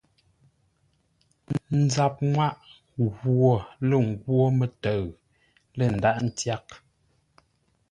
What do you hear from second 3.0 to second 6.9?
ghwo lə́ nghwó mə́təʉ lə́ ndághʼ ntyághʼ.